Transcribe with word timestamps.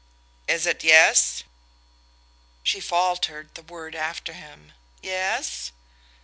"Is 0.47 0.65
it 0.65 0.83
yes?" 0.83 1.43
She 2.63 2.79
faltered 2.79 3.53
the 3.53 3.61
word 3.61 3.93
after 3.93 4.33
him: 4.33 4.71
"Yes 5.03 5.71